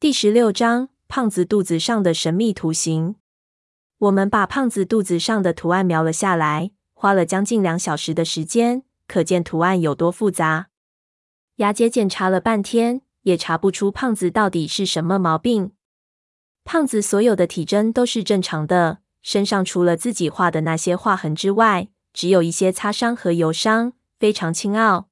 [0.00, 3.16] 第十六章：胖子肚子上的神秘图形。
[3.98, 10.68] 我们把胖子肚子上的图案描了下来，花了将近两小时的时间，可见图案有多复杂。
[11.56, 15.72] 雅姐检查了半天，也查不出胖子到底是什么毛病。
[16.64, 25.10] 胖子所有的体征都是正常的，身上除了自己画的那些划痕之外，只有一些擦伤和油伤，非常轻奥。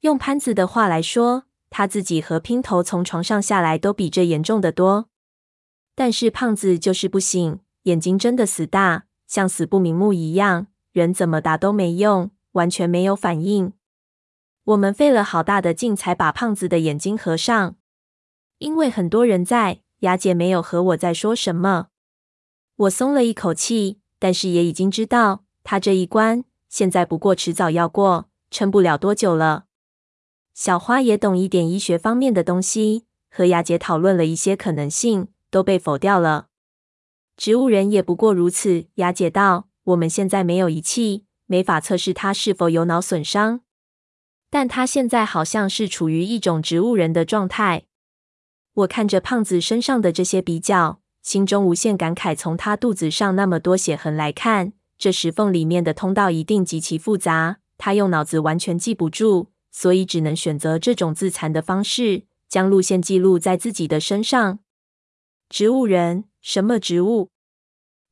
[0.00, 1.44] 用潘子的话来说，
[1.76, 5.08] 他自己和姘头从床上下来都比这严重得多。
[5.96, 13.72] 但是胖子就是不醒，眼睛睁得死大，像死不瞑目一样，人怎么打都没用，完全没有反应。
[14.62, 17.74] 我们费了好大的劲才把胖子的眼睛合上，
[18.58, 21.88] 因为很多人在，雅姐没有和我再说什么。
[22.76, 29.64] 我松了一口气，但是也已经知道他这一关现在不过迟早要过，撑不了多久了。
[30.54, 36.46] 小花也懂一点医学方面的东西，和雅姐讨论了一些可能性，都被否掉了。
[37.36, 38.86] 植物人也不过如此。
[38.94, 43.62] 雅姐道：“我们现在没有仪器，没法测试他是否有脑损伤，
[44.48, 47.86] 但他现在好像是处于一种植物人的状态。”
[48.74, 52.36] 我看着胖子身上的这些比较，心中无限感慨。
[52.36, 59.48] 从他肚子上那么多血痕来看，这石缝里面的通道一定极其复杂，他用脑子完全记不住。
[59.76, 64.60] 所以只能选择这种自残的方式，将路线记录在自己的身上。
[65.48, 66.26] 植物人？
[66.40, 67.30] 什么植物？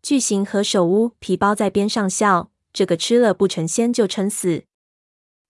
[0.02, 4.64] 巨型何首乌皮包在边上笑，这个吃了不成仙就撑死。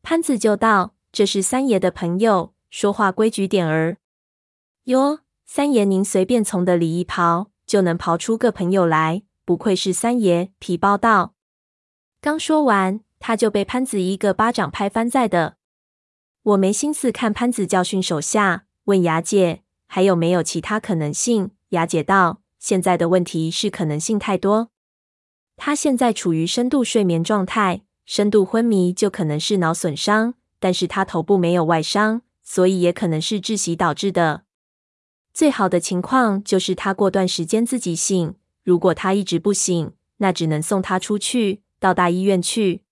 [0.02, 3.96] 潘子就道：“这是三爷的朋友，说话规矩点儿。”
[4.84, 10.52] 哟，三爷您随便从的里一刨，就能刨出个朋友来，不愧是三爷。
[10.58, 11.32] 皮包道。
[12.20, 15.56] 刚说完，他就被潘子一个巴掌拍翻在的。
[16.42, 21.52] 我没心思看潘子教训手下，问雅姐还有没有其他可能性。
[21.68, 24.70] 雅姐道：“现在的问题是可能性太多。
[25.56, 34.42] 他现在处于深度睡眠状态，深度昏迷就可能是脑损伤，但是他头部没有外伤，所以也可能是窒息导致的。
[35.32, 38.34] 最好的情况就是他过段时间自己醒。
[38.64, 42.82] 如果他一直不醒，那只能送他出去，到大医院去。”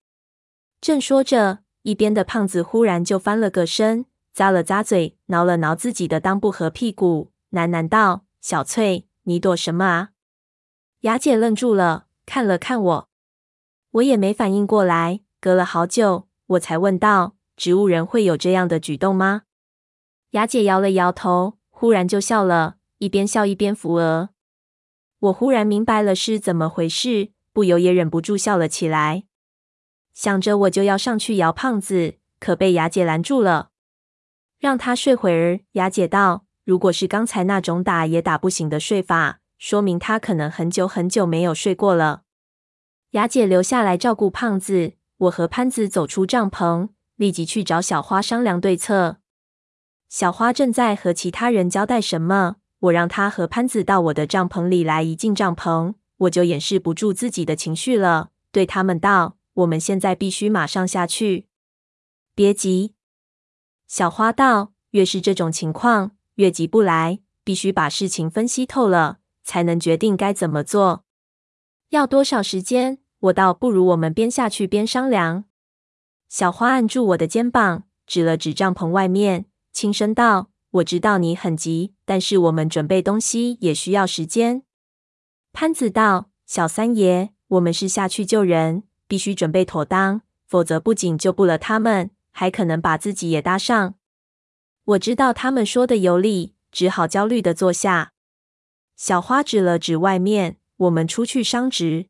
[0.81, 1.65] 正说着。
[1.83, 4.05] 一边的胖子忽然就翻了个身，
[4.35, 10.11] 咂了咂嘴，挠了挠自己的裆部和屁股，喃喃道：“小翠，你躲什么啊？”
[11.01, 13.09] 雅姐愣住了，看了看我，
[13.93, 15.21] 我也没反应过来。
[15.41, 19.45] 隔了好久，我才问道：“植物人会有这样的举动吗？”
[20.33, 24.29] 雅姐摇了摇头，忽然就笑了，一边笑一边扶额。
[25.21, 29.25] 我忽然明白了是怎么回事，不由也忍不住笑了起来。
[30.12, 33.71] 想着我就要上去摇胖子，可被雅姐拦住了，
[34.59, 35.60] 让他睡会儿。
[35.72, 42.22] 雅姐道：“如果是刚才那种打也打不醒的睡法，说明他可能很久很久没有睡过了。”
[43.12, 49.16] 雅姐留下来照顾胖子，我和潘子走出帐篷，立即去找小花商量对策。
[50.09, 55.03] 小花正在和其他人交代什么，我让他和潘子到我的帐篷里来。
[55.03, 59.37] 一进帐篷，我就掩饰不住自己的情绪了，对他们道。
[59.55, 61.47] 我们现在必须马上下去，
[62.34, 62.94] 别急。
[63.87, 71.05] 小花道：“越是这种情况，越急不来，必须把事情分析透了，才能决定该怎么做。
[71.91, 75.44] 要多少时间？”我倒：“不如我们边下去边商量。”
[76.31, 84.62] 小花按住我的肩膀，指了指帐篷外面，轻声道：“我知道你很急，但是我们准备东西也需要时间。”
[85.53, 93.97] 潘子道：“小三爷，我们是下去救人。”必须准备妥当，否则不仅救不了他们，还可能把自己也搭上。
[94.84, 98.12] 我知道他们说的有理，只好焦虑的坐下。
[98.94, 102.06] 小花指了指外面，我们出去商值。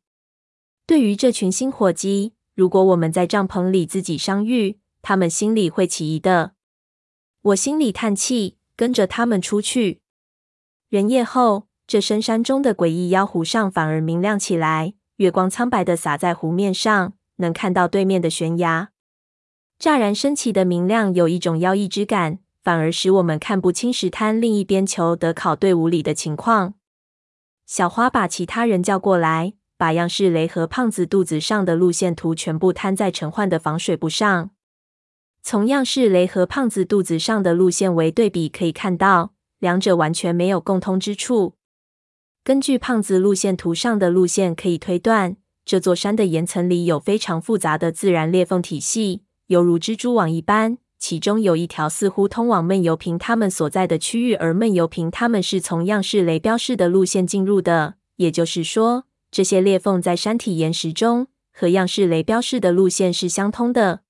[0.85, 6.53] 对于这群新伙计，如果我们在帐篷里自己相遇，他们心里会起疑的。
[7.41, 10.01] 我心里叹气，跟着他们出去。
[10.89, 14.93] 人夜后，这深山中的诡异妖湖上反而明亮起来。
[15.21, 18.89] 月光苍白的洒在湖面上，能看到对面的悬崖。
[19.77, 26.73] 乍然升起的明亮有一种妖异之感，反而使我们看不清石滩另一边求德考队伍里的情况。
[27.67, 34.49] 小花把其他人叫过来，把样式雷和胖子肚子上的路线图全部摊在陈焕的防水布上。
[35.43, 41.53] 从样式雷和胖子肚子上的路线为对比，可以看到两者完全没有共通之处。
[42.43, 57.93] 根据胖子路线图上的路线，可以推断这座山的岩层里有非常复杂的自然裂缝体系，犹如蜘蛛网一般，其中有一条似乎通往闷油瓶他们所在的区域，而闷油瓶他们是从样式雷标式的路线进入的。
[58.15, 64.01] 也就是说，这些裂缝在山体岩石中和样式雷标式的路线是相通的。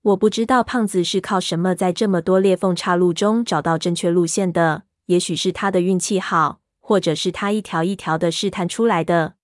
[0.00, 4.84] 我不知道胖子是靠什么在这么多裂缝岔路中找到正确路线的。
[5.06, 9.36] 也许是他的运气好，或者是他一条一条的试探出来的。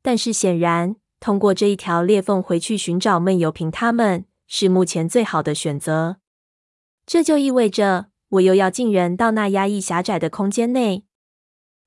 [0.00, 4.26] 但是显然，通过这一条裂缝回去寻找闷油瓶他们。
[4.52, 6.16] 是目前最好的选择。
[7.06, 11.04] 这就意味着我又要进人到那压抑狭窄的空间内。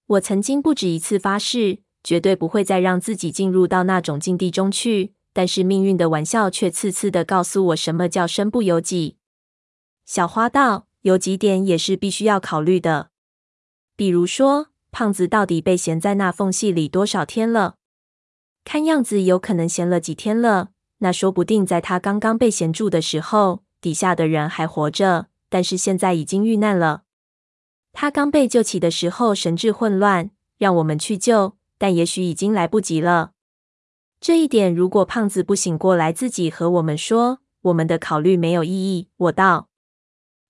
[0.07, 5.13] 我曾经不止一次发誓，绝对不会再让自己进入到那种境地中去。
[5.33, 9.17] 但是命运的玩笑却次次的告诉我，什么叫身不由己。
[10.05, 13.09] 小花道，有几点也是必须要考虑的。
[13.95, 17.75] 比如说，胖子到底被衔在那缝隙里多少天了？
[18.63, 20.69] 看样子有可能衔了几天了。
[20.99, 27.03] 那说不定在他刚刚被衔住的时候，底下的人还活着，但是现在已经遇难了。
[27.91, 33.33] 他刚被救起的时候神志混乱，让我们去救，但也许已经来不及了。
[34.21, 39.09] 这一点，如果胖子不醒过来，自己和我们说，我们的考虑没有意义。
[39.17, 39.67] 我道：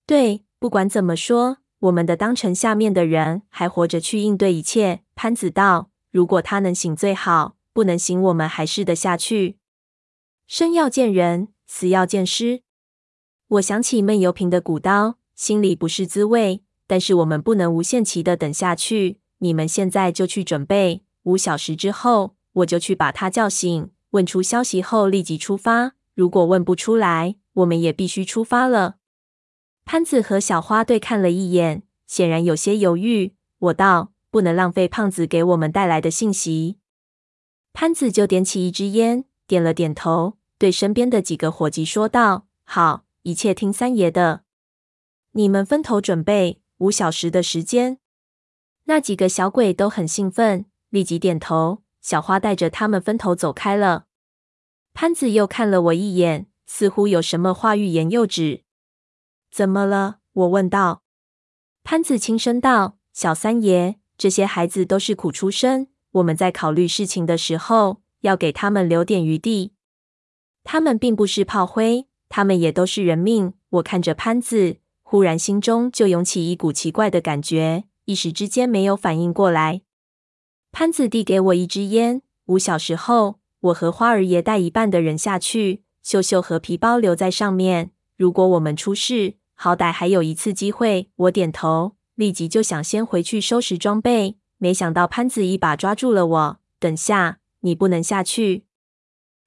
[0.05, 5.01] 对，不管怎么说，我们的当成下面的人还活着去应对一切。
[5.15, 9.57] 潘子道：如果他能醒最好，不能醒，我们还是得下去。
[10.47, 12.61] 生要见人，死要见尸。
[13.47, 16.63] 我想起闷油瓶的古刀，心里不是滋味。
[16.87, 19.19] 但是我们不能无限期的等下去。
[19.39, 23.89] 你们现在就去准备，五小时之后，我就去把他叫醒。
[24.11, 25.95] 问出消息后立即出发。
[26.15, 28.95] 如果问不出来，我们也必须出发了。
[29.85, 33.35] 潘子和小花对看了一眼，显然有些犹豫。
[33.59, 36.77] 我道：不能浪费胖子给我们带来的信息。
[37.73, 39.25] 潘子就点起一支烟。
[39.45, 44.43] 点了点头，对身边的几个伙计说道：“好，一切听三爷的。
[45.33, 47.99] 你们分头准备，五小时的时间。”
[48.85, 51.83] 那几个小鬼都很兴奋，立即点头。
[52.01, 54.05] 小花带着他们分头走开了。
[54.93, 58.62] 潘子又看了我一眼，似乎有什么话欲言又止。
[59.53, 60.17] 怎么了？
[60.33, 61.03] 我问道。
[61.83, 69.73] 潘子轻声道：“小三爷，这些孩子都是苦出身，我们在考虑事情的时候。”要给他们留点余地。
[70.63, 73.53] 他们并不是炮灰，他们也都是人命。
[73.69, 79.81] 我看着潘子，忽然心中就涌起一股奇怪的感觉，一时之间没有反应过来。
[80.71, 82.21] 潘子递给我一支烟。
[82.45, 87.91] 五小时后，我和花儿爷带一半的人下去，秀秀和皮包留在上面。
[88.15, 91.09] 如果我们出事，好歹还有一次机会。
[91.15, 96.59] 我点头，立即就想先回去收拾装备，没想到潘子一把抓住了我。
[96.81, 97.39] 等下。
[97.61, 98.65] 你不能下去，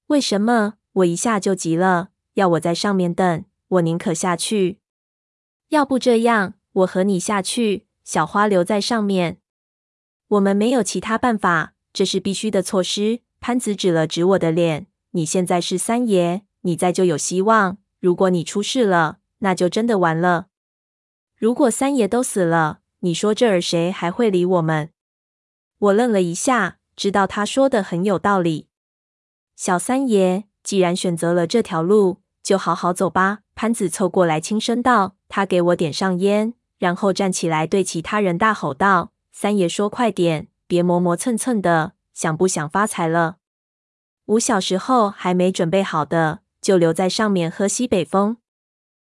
[0.06, 0.76] 为什么？
[0.94, 4.78] 我一下就急了，要我在上面等，我宁可下去。
[5.68, 9.36] 要不这样，我和你下去，小花留在上面。
[10.28, 13.20] 我们没有其他办法，这是必须的措施。
[13.38, 17.76] 潘子指了指我的脸，你现在是三爷，你在就有希望。
[18.00, 20.46] 如果你出事了，那就真的完了。
[21.36, 24.90] 如果三爷都死了，你说这儿谁还会理我们？
[25.78, 26.78] 我愣了一下。
[26.96, 28.68] 知道他说的很有道理。
[29.54, 33.40] 小三爷，既然选择了这条路，就好好走吧。
[33.54, 43.36] 潘子凑过来轻声道：“他给我点上烟，然后站起来对其他人大吼道：‘三爷说快点，别磨磨蹭蹭的，想不想发财了？’
[44.24, 48.38] 五小时后还没准备好的，就留在上面喝西北风。”